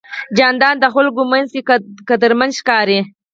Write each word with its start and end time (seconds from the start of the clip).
جانداد 0.37 0.75
د 0.79 0.85
خلکو 0.95 1.21
منځ 1.31 1.47
کې 1.53 1.61
قدرمن 2.09 2.49
ښکاري. 2.59 2.99